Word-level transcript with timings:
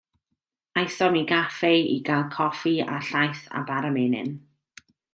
Aethom 0.83 1.17
i 1.19 1.21
gaffe 1.33 1.71
i 1.89 1.99
gael 2.09 2.25
coffi 2.39 2.75
a 2.97 2.99
llaeth 3.11 3.47
a 3.61 3.65
bara 3.71 3.97
menyn. 4.01 4.37